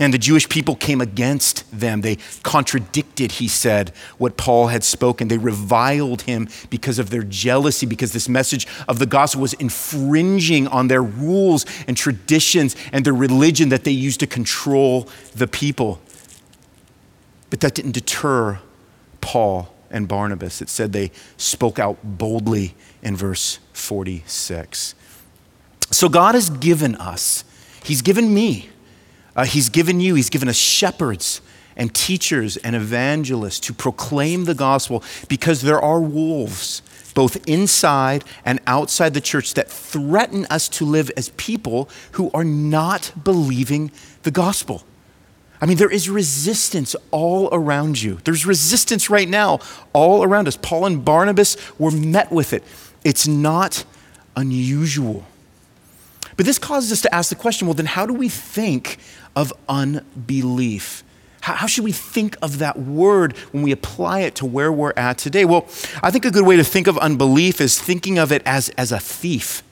[0.00, 2.00] And the Jewish people came against them.
[2.00, 5.28] They contradicted, he said, what Paul had spoken.
[5.28, 10.66] They reviled him because of their jealousy, because this message of the gospel was infringing
[10.66, 16.00] on their rules and traditions and their religion that they used to control the people.
[17.50, 18.58] But that didn't deter
[19.20, 20.60] Paul and Barnabas.
[20.60, 24.94] It said they spoke out boldly in verse 46.
[25.90, 27.44] So God has given us,
[27.84, 28.70] He's given me,
[29.36, 31.40] uh, He's given you, He's given us shepherds
[31.76, 36.82] and teachers and evangelists to proclaim the gospel because there are wolves
[37.14, 42.44] both inside and outside the church that threaten us to live as people who are
[42.44, 43.90] not believing
[44.22, 44.84] the gospel.
[45.62, 48.18] I mean, there is resistance all around you.
[48.24, 49.60] There's resistance right now
[49.92, 50.58] all around us.
[50.60, 52.64] Paul and Barnabas were met with it.
[53.04, 53.84] It's not
[54.36, 55.24] unusual.
[56.36, 58.98] But this causes us to ask the question well, then how do we think
[59.36, 61.04] of unbelief?
[61.42, 65.18] How, should we think of that word when we apply it to where we're at
[65.18, 65.44] today?
[65.44, 65.66] Well,
[66.02, 68.90] I think a good way to think of unbelief is thinking of it as, as
[68.90, 69.62] a thief,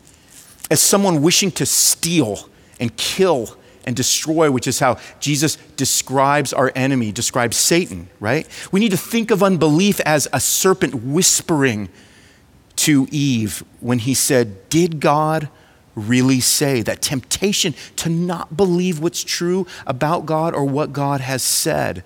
[0.70, 2.48] as someone wishing to steal
[2.78, 8.46] and kill and destroy, which is how Jesus describes our enemy, describes Satan, right?
[8.70, 11.88] We need to think of unbelief as a serpent whispering
[12.76, 15.48] to Eve when he said, Did God
[15.94, 21.42] really say, that temptation to not believe what's true about God or what God has
[21.42, 22.04] said.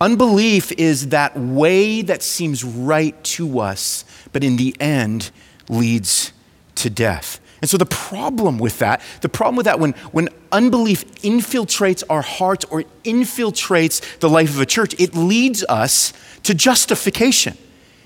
[0.00, 5.30] Unbelief is that way that seems right to us, but in the end
[5.68, 6.32] leads
[6.76, 7.40] to death.
[7.62, 12.22] And so the problem with that, the problem with that when, when unbelief infiltrates our
[12.22, 17.56] hearts or infiltrates the life of a church, it leads us to justification.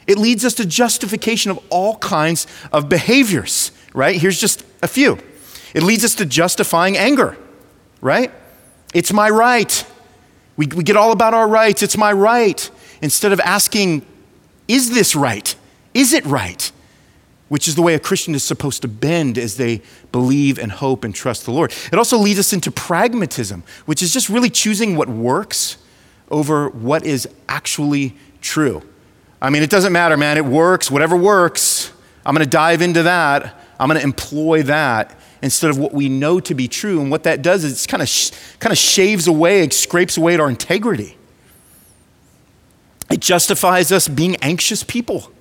[0.06, 4.20] It leads us to justification of all kinds of behaviors right?
[4.20, 5.18] Here's just a few.
[5.74, 7.36] It leads us to justifying anger,
[8.00, 8.30] right?
[8.94, 9.84] It's my right.
[10.56, 11.82] We, we get all about our rights.
[11.82, 12.70] It's my right.
[13.02, 14.04] Instead of asking,
[14.68, 15.54] is this right?
[15.94, 16.70] Is it right?
[17.50, 19.82] Which is the way a Christian is supposed to bend as they
[20.12, 21.74] believe and hope and trust the Lord.
[21.92, 25.76] It also leads us into pragmatism, which is just really choosing what works
[26.30, 28.82] over what is actually true.
[29.42, 30.38] I mean, it doesn't matter, man.
[30.38, 31.92] It works, whatever works.
[32.24, 33.54] I'm going to dive into that.
[33.80, 37.00] I'm going to employ that instead of what we know to be true.
[37.00, 40.16] And what that does is it kind of, sh- kind of shaves away, it scrapes
[40.16, 41.16] away at our integrity.
[43.10, 45.32] It justifies us being anxious people.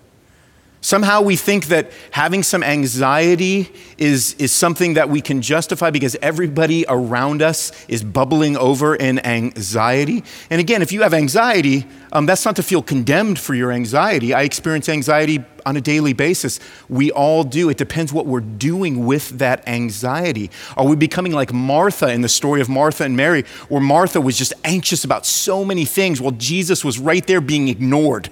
[0.81, 6.15] Somehow we think that having some anxiety is, is something that we can justify because
[6.21, 10.23] everybody around us is bubbling over in anxiety.
[10.49, 14.33] And again, if you have anxiety, um, that's not to feel condemned for your anxiety.
[14.33, 16.61] I experience anxiety on a daily basis.
[16.87, 17.69] We all do.
[17.69, 20.49] It depends what we're doing with that anxiety.
[20.77, 24.37] Are we becoming like Martha in the story of Martha and Mary, where Martha was
[24.37, 28.29] just anxious about so many things while Jesus was right there being ignored,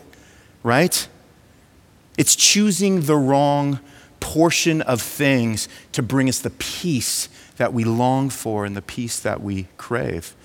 [0.64, 1.10] right?
[2.18, 3.80] It's choosing the wrong
[4.20, 9.20] portion of things to bring us the peace that we long for and the peace
[9.20, 10.36] that we crave.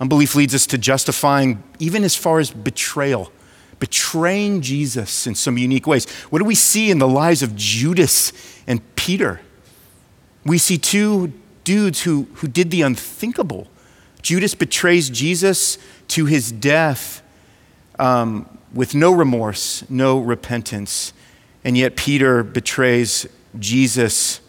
[0.00, 3.32] Unbelief leads us to justifying, even as far as betrayal,
[3.80, 6.08] betraying Jesus in some unique ways.
[6.30, 8.32] What do we see in the lives of Judas
[8.66, 9.40] and Peter?
[10.44, 11.32] We see two
[11.64, 13.66] dudes who, who did the unthinkable.
[14.22, 17.22] Judas betrays Jesus to his death.
[17.98, 21.12] Um, with no remorse, no repentance.
[21.64, 23.26] And yet Peter betrays
[23.58, 24.40] Jesus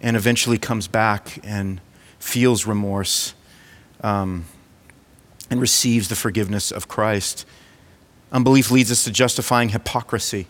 [0.00, 1.80] and eventually comes back and
[2.18, 3.34] feels remorse
[4.02, 4.44] um,
[5.50, 7.46] and receives the forgiveness of Christ.
[8.32, 10.46] Unbelief leads us to justifying hypocrisy.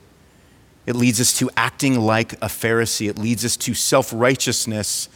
[0.87, 3.09] It leads us to acting like a Pharisee.
[3.09, 5.09] It leads us to self righteousness,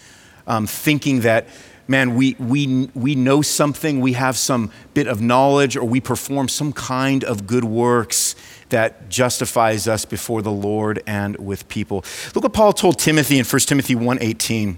[0.47, 1.49] um, thinking that
[1.91, 6.49] man, we, we, we know something, we have some bit of knowledge, or we perform
[6.49, 8.37] some kind of good works
[8.69, 12.05] that justifies us before the Lord and with people.
[12.33, 14.77] Look what Paul told Timothy in 1 Timothy 1:18.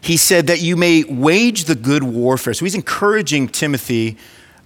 [0.00, 2.52] He said that you may wage the good warfare.
[2.54, 4.16] So he's encouraging Timothy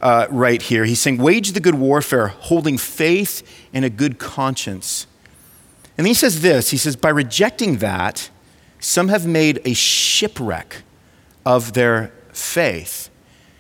[0.00, 0.86] uh, right here.
[0.86, 3.42] He's saying, wage the good warfare, holding faith
[3.74, 5.06] and a good conscience.
[5.98, 8.30] And then he says this He says, by rejecting that,
[8.80, 10.84] some have made a shipwreck
[11.46, 13.08] of their faith.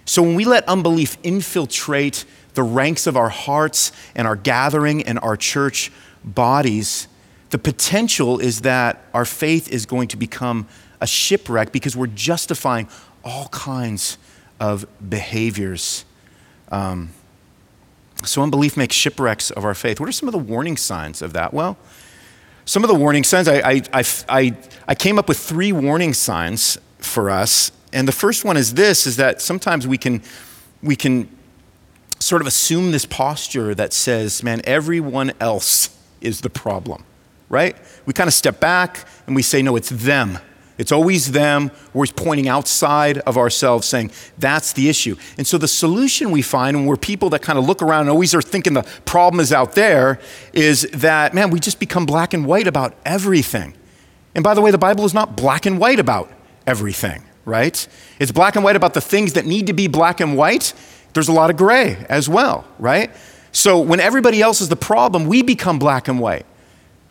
[0.04, 5.18] So when we let unbelief infiltrate the ranks of our hearts and our gathering and
[5.20, 5.92] our church
[6.24, 7.08] bodies,
[7.50, 10.66] the potential is that our faith is going to become
[11.00, 12.88] a shipwreck because we're justifying
[13.24, 14.18] all kinds
[14.58, 16.04] of behaviors.
[16.70, 17.10] Um,
[18.24, 20.00] so unbelief makes shipwrecks of our faith.
[20.00, 21.54] What are some of the warning signs of that?
[21.54, 21.76] Well,
[22.64, 24.56] some of the warning signs, I, I, I,
[24.88, 29.06] I, came up with three warning signs for us and the first one is this
[29.06, 30.22] is that sometimes we can
[30.82, 31.28] we can
[32.18, 37.04] sort of assume this posture that says, man, everyone else is the problem,
[37.48, 37.76] right?
[38.04, 40.38] We kind of step back and we say, no, it's them
[40.78, 41.70] It's always them.
[41.92, 45.16] We're always pointing outside of ourselves, saying that's the issue.
[45.38, 48.10] And so the solution we find when we're people that kind of look around and
[48.10, 50.20] always are thinking the problem is out there
[50.52, 53.74] is that, man, we just become black and white about everything.
[54.34, 56.30] And by the way, the Bible is not black and white about
[56.66, 57.86] everything, right?
[58.18, 60.72] It's black and white about the things that need to be black and white.
[61.12, 63.10] There's a lot of gray as well, right?
[63.52, 66.46] So when everybody else is the problem, we become black and white.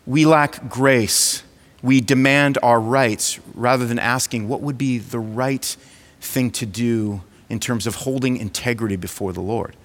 [0.06, 1.42] We lack grace
[1.86, 5.76] we demand our rights rather than asking what would be the right
[6.20, 9.76] thing to do in terms of holding integrity before the Lord.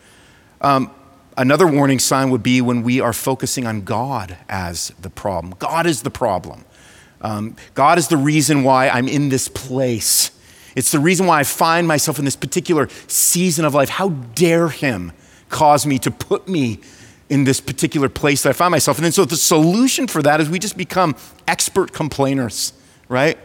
[0.61, 0.91] Um,
[1.37, 5.53] another warning sign would be when we are focusing on God as the problem.
[5.59, 6.65] God is the problem.
[7.21, 10.31] Um, God is the reason why I'm in this place.
[10.75, 13.89] It's the reason why I find myself in this particular season of life.
[13.89, 15.11] How dare Him
[15.49, 16.79] cause me to put me
[17.29, 18.97] in this particular place that I find myself.
[18.97, 19.05] In?
[19.05, 21.15] And then so the solution for that is we just become
[21.47, 22.73] expert complainers,
[23.07, 23.37] right?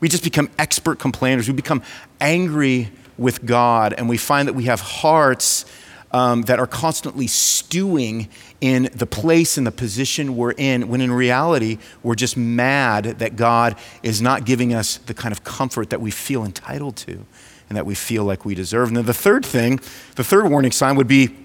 [0.00, 1.48] We just become expert complainers.
[1.48, 1.82] We become
[2.20, 5.64] angry with God, and we find that we have hearts
[6.10, 8.28] um, that are constantly stewing
[8.60, 13.36] in the place and the position we're in, when in reality, we're just mad that
[13.36, 17.26] God is not giving us the kind of comfort that we feel entitled to
[17.68, 18.88] and that we feel like we deserve.
[18.88, 19.80] And then the third thing,
[20.16, 21.36] the third warning sign would be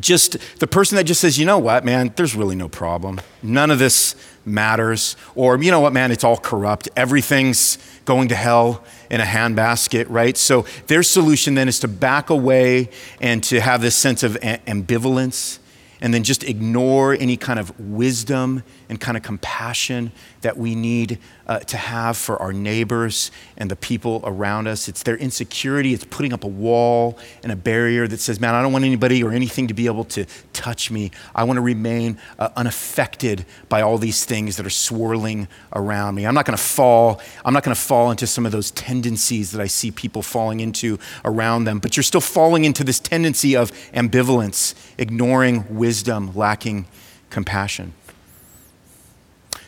[0.00, 3.20] just the person that just says, you know what, man, there's really no problem.
[3.42, 5.16] None of this matters.
[5.34, 6.88] Or, you know what, man, it's all corrupt.
[6.96, 10.36] Everything's going to hell in a handbasket, right?
[10.36, 12.90] So their solution then is to back away
[13.20, 15.58] and to have this sense of ambivalence
[16.00, 20.12] and then just ignore any kind of wisdom and kind of compassion
[20.42, 24.88] that we need uh, to have for our neighbors and the people around us.
[24.88, 28.62] It's their insecurity, it's putting up a wall and a barrier that says, man, I
[28.62, 31.10] don't want anybody or anything to be able to touch me.
[31.34, 36.26] I want to remain uh, unaffected by all these things that are swirling around me.
[36.26, 37.20] I'm not going to fall.
[37.44, 40.60] I'm not going to fall into some of those tendencies that I see people falling
[40.60, 41.78] into around them.
[41.78, 46.86] But you're still falling into this tendency of ambivalence, ignoring wisdom, lacking
[47.30, 47.92] compassion.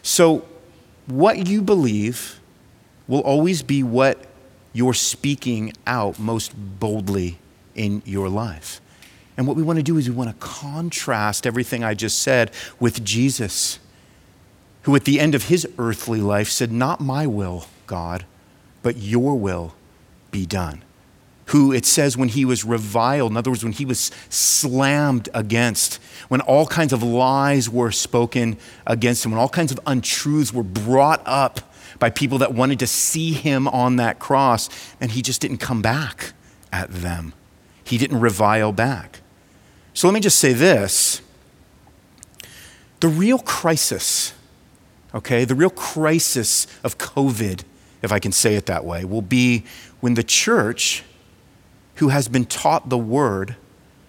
[0.02, 0.46] So,
[1.06, 2.40] what you believe
[3.06, 4.26] will always be what
[4.72, 7.38] you're speaking out most boldly
[7.74, 8.80] in your life.
[9.36, 12.50] And what we want to do is we want to contrast everything I just said
[12.78, 13.78] with Jesus,
[14.82, 18.26] who at the end of his earthly life said, Not my will, God,
[18.82, 19.74] but your will
[20.30, 20.82] be done
[21.48, 25.94] who it says when he was reviled, in other words, when he was slammed against,
[26.28, 30.62] when all kinds of lies were spoken against him, when all kinds of untruths were
[30.62, 31.60] brought up
[31.98, 34.68] by people that wanted to see him on that cross,
[35.00, 36.32] and he just didn't come back
[36.70, 37.32] at them.
[37.82, 39.20] He didn't revile back.
[39.94, 41.22] So let me just say this
[43.00, 44.34] the real crisis,
[45.14, 47.62] okay, the real crisis of COVID,
[48.02, 49.64] if I can say it that way, will be
[50.00, 51.04] when the church
[51.98, 53.56] who has been taught the word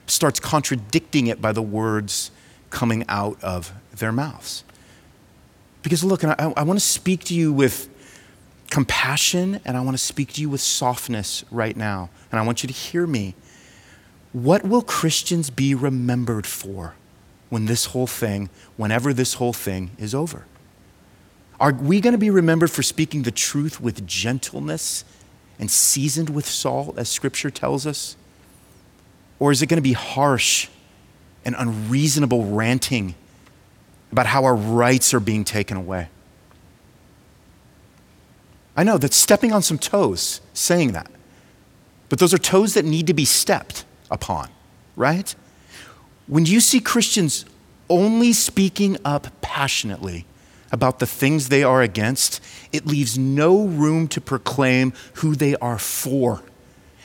[0.05, 2.31] starts contradicting it by the words
[2.69, 4.63] coming out of their mouths.
[5.81, 7.89] Because look, I, I want to speak to you with
[8.69, 12.09] compassion and I want to speak to you with softness right now.
[12.31, 13.33] And I want you to hear me.
[14.33, 16.93] What will Christians be remembered for
[17.49, 20.45] when this whole thing, whenever this whole thing is over?
[21.59, 25.03] Are we going to be remembered for speaking the truth with gentleness
[25.59, 28.15] and seasoned with salt, as Scripture tells us?
[29.39, 30.69] Or is it going to be harsh
[31.45, 33.15] and unreasonable ranting
[34.11, 36.09] about how our rights are being taken away?
[38.75, 41.11] I know that's stepping on some toes saying that,
[42.07, 44.49] but those are toes that need to be stepped upon,
[44.95, 45.35] right?
[46.27, 47.43] When you see Christians
[47.89, 50.25] only speaking up passionately
[50.71, 52.41] about the things they are against,
[52.71, 56.43] it leaves no room to proclaim who they are for,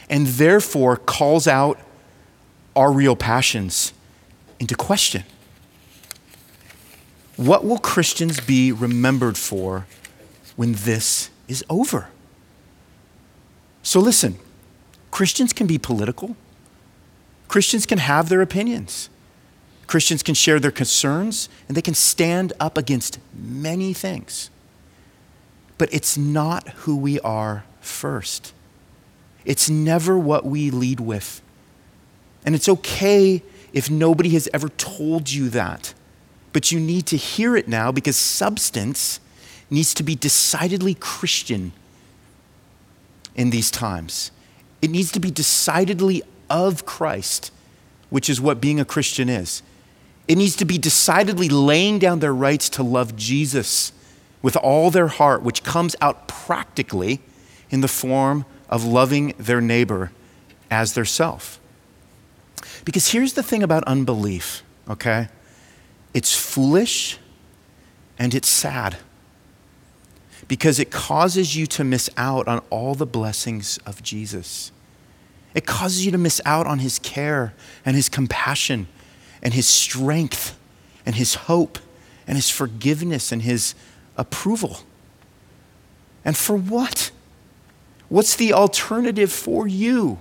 [0.09, 1.79] and therefore calls out
[2.77, 3.93] our real passions
[4.61, 5.25] into question.
[7.37, 9.87] What will Christians be remembered for
[10.57, 12.09] when this is over?
[13.83, 14.39] So, listen
[15.11, 16.37] Christians can be political,
[17.49, 19.09] Christians can have their opinions.
[19.95, 24.51] Christians can share their concerns and they can stand up against many things.
[25.79, 28.53] But it's not who we are first.
[29.45, 31.41] It's never what we lead with.
[32.45, 33.41] And it's okay
[33.73, 35.95] if nobody has ever told you that.
[36.53, 39.21] But you need to hear it now because substance
[39.71, 41.71] needs to be decidedly Christian
[43.37, 44.33] in these times.
[44.83, 47.53] It needs to be decidedly of Christ,
[48.11, 49.63] which is what being a Christian is.
[50.27, 53.93] It needs to be decidedly laying down their rights to love Jesus
[54.43, 57.21] with all their heart, which comes out practically
[57.71, 60.13] in the form of loving their neighbor
[60.71, 61.61] as their self.
[62.85, 65.29] Because here's the thing about unbelief, okay?
[66.13, 67.19] It's foolish
[68.19, 68.97] and it's sad
[70.47, 74.73] because it causes you to miss out on all the blessings of Jesus.
[75.55, 77.55] It causes you to miss out on his care
[77.85, 78.89] and his compassion
[79.45, 80.59] and his strength
[81.07, 81.79] and his hope
[82.27, 83.75] and his forgiveness and his
[84.17, 84.79] approval.
[86.25, 87.11] And for what?
[88.09, 90.19] What's the alternative for you,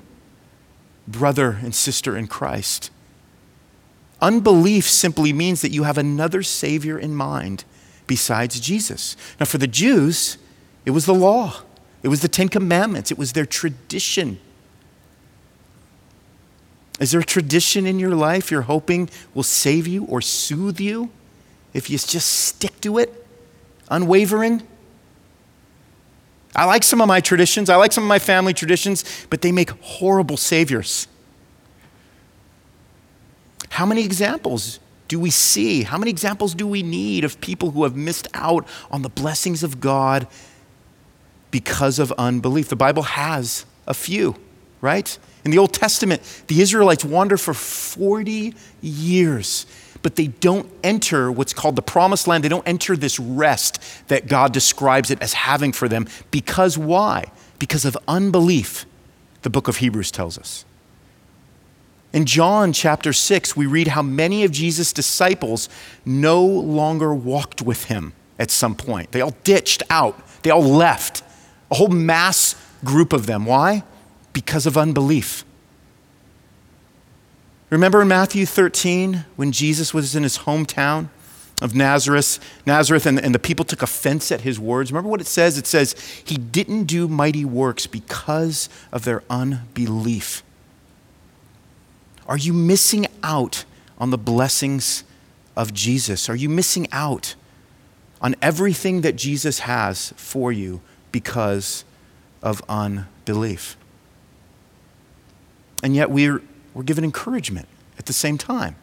[1.07, 2.91] brother and sister in Christ?
[4.21, 7.65] Unbelief simply means that you have another Savior in mind
[8.07, 9.15] besides Jesus.
[9.39, 10.37] Now, for the Jews,
[10.85, 11.61] it was the law,
[12.01, 14.39] it was the Ten Commandments, it was their tradition.
[17.03, 21.09] Is there a tradition in your life you're hoping will save you or soothe you
[21.73, 23.27] if you just stick to it,
[23.89, 24.65] unwavering?
[26.55, 29.51] I like some of my traditions, I like some of my family traditions, but they
[29.51, 31.09] make horrible saviors.
[33.71, 34.79] How many examples
[35.09, 35.83] do we see?
[35.83, 39.61] How many examples do we need of people who have missed out on the blessings
[39.61, 40.25] of God
[41.51, 42.69] because of unbelief?
[42.69, 44.37] The Bible has a few,
[44.79, 45.19] right?
[45.45, 49.65] In the Old Testament, the Israelites wander for 40 years,
[50.01, 52.43] but they don't enter what's called the promised land.
[52.43, 56.07] They don't enter this rest that God describes it as having for them.
[56.31, 57.25] Because why?
[57.59, 58.85] Because of unbelief,
[59.41, 60.65] the book of Hebrews tells us.
[62.13, 65.67] In John chapter 6, we read how many of Jesus' disciples
[66.05, 69.11] no longer walked with him at some point.
[69.11, 71.23] They all ditched out, they all left.
[71.71, 73.45] A whole mass group of them.
[73.45, 73.83] Why?
[74.33, 75.45] Because of unbelief.
[77.69, 81.09] Remember in Matthew 13 when Jesus was in his hometown
[81.59, 84.91] of Nazareth, Nazareth and, and the people took offense at his words?
[84.91, 85.57] Remember what it says?
[85.57, 90.43] It says, He didn't do mighty works because of their unbelief.
[92.27, 93.65] Are you missing out
[93.97, 95.03] on the blessings
[95.55, 96.29] of Jesus?
[96.29, 97.35] Are you missing out
[98.21, 100.81] on everything that Jesus has for you
[101.11, 101.85] because
[102.41, 103.77] of unbelief?
[105.83, 106.41] And yet we're,
[106.73, 107.67] we're given encouragement
[107.99, 108.75] at the same time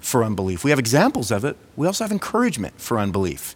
[0.00, 0.64] for unbelief.
[0.64, 1.56] We have examples of it.
[1.76, 3.54] We also have encouragement for unbelief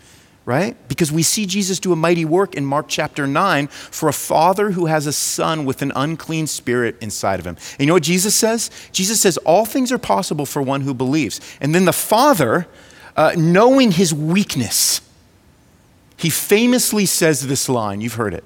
[0.49, 0.77] right?
[0.89, 4.71] Because we see Jesus do a mighty work in Mark chapter 9 for a father
[4.71, 7.57] who has a son with an unclean spirit inside of him.
[7.73, 8.71] And you know what Jesus says?
[8.91, 11.39] Jesus says, All things are possible for one who believes.
[11.61, 12.66] And then the father,
[13.14, 15.03] uh, knowing his weakness,
[16.16, 18.45] he famously says this line you've heard it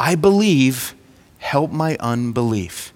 [0.00, 0.94] I believe,
[1.40, 2.93] help my unbelief.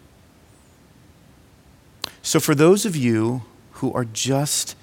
[2.29, 3.41] So, for those of you
[3.81, 4.77] who are just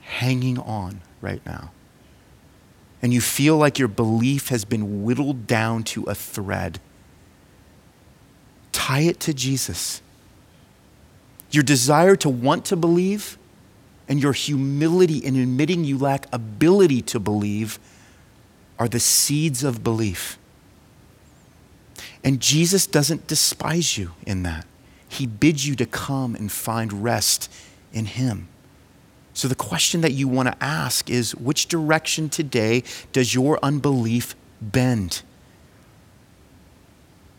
[0.00, 1.70] hanging on right now,
[3.00, 6.80] and you feel like your belief has been whittled down to a thread,
[8.72, 10.02] tie it to Jesus.
[11.52, 13.38] Your desire to want to believe
[14.08, 17.78] and your humility in admitting you lack ability to believe
[18.76, 20.36] are the seeds of belief.
[22.24, 24.66] And Jesus doesn't despise you in that.
[25.08, 27.50] He bids you to come and find rest
[27.92, 28.48] in Him.
[29.32, 32.82] So, the question that you want to ask is which direction today
[33.12, 35.22] does your unbelief bend?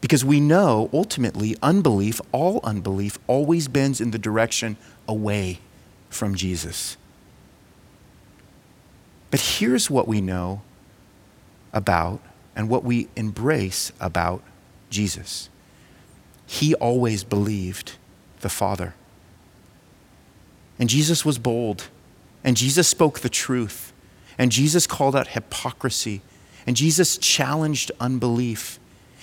[0.01, 5.59] Because we know ultimately unbelief, all unbelief, always bends in the direction away
[6.09, 6.95] from Jesus.
[9.29, 10.61] But here's what we know
[11.73, 12.21] about
[12.55, 14.41] and what we embrace about
[14.89, 15.49] Jesus
[16.51, 17.91] He always believed
[18.39, 18.95] the Father.
[20.79, 21.89] And Jesus was bold,
[22.43, 23.93] and Jesus spoke the truth,
[24.35, 26.21] and Jesus called out hypocrisy,
[26.65, 28.79] and Jesus challenged unbelief,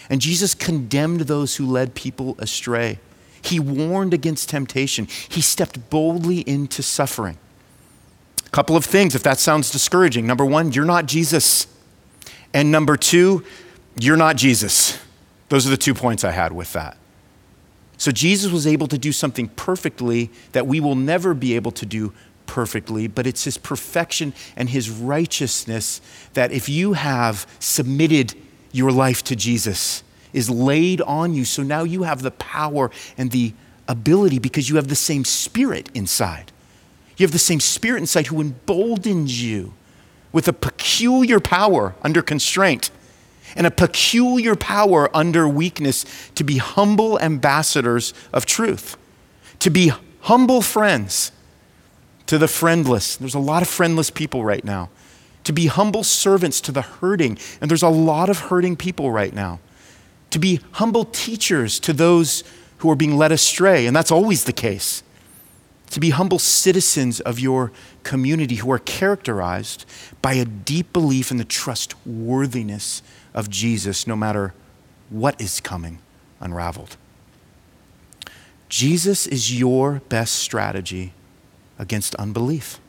[0.09, 3.01] and Jesus condemned those who led people astray.
[3.43, 7.39] He warned against temptation, he stepped boldly into suffering.
[8.47, 10.29] A couple of things, if that sounds discouraging.
[10.29, 11.66] Number one, you're not Jesus.
[12.55, 13.45] And number two,
[13.99, 15.01] you're not Jesus.
[15.49, 16.97] Those are the two points I had with that.
[17.99, 21.86] So Jesus was able to do something perfectly that we will never be able to
[21.86, 22.12] do
[22.47, 26.01] perfectly, but it's his perfection and his righteousness
[26.34, 28.34] that if you have submitted
[28.72, 31.44] your life to Jesus, is laid on you.
[31.44, 33.55] So now you have the power and the
[33.88, 36.53] ability because you have the same spirit inside.
[37.16, 39.72] You have the same spirit inside who emboldens you
[40.32, 42.90] with a peculiar power under constraint
[43.55, 48.97] and a peculiar power under weakness to be humble ambassadors of truth,
[49.61, 49.92] to be
[50.22, 51.32] humble friends
[52.26, 53.16] to the friendless.
[53.16, 54.90] There's a lot of friendless people right now.
[55.47, 57.38] to be humble servants to the hurting.
[57.61, 59.61] And there's a lot of hurting people right now.
[60.30, 62.42] To be humble teachers to those
[62.78, 63.86] who are being led astray.
[63.86, 65.05] And that's always the case.
[65.90, 67.70] To be humble citizens of your
[68.03, 69.86] community who are characterized
[70.20, 73.01] by a deep belief in the trustworthiness
[73.37, 74.55] of Jesus, no matter
[75.11, 76.01] what is coming
[76.41, 76.97] unraveled.
[78.68, 81.12] Jesus is your best strategy
[81.78, 82.80] against unbelief.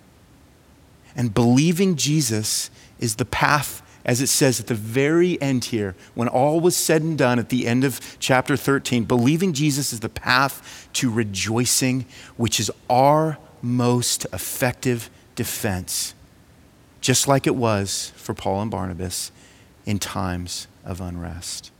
[1.16, 6.28] And believing Jesus is the path, as it says at the very end here, when
[6.28, 10.10] all was said and done at the end of chapter 13, believing Jesus is the
[10.10, 12.06] path to rejoicing,
[12.38, 16.14] which is our most effective defense,
[17.02, 19.32] just like it was for Paul and Barnabas
[19.88, 21.72] in times of unrest.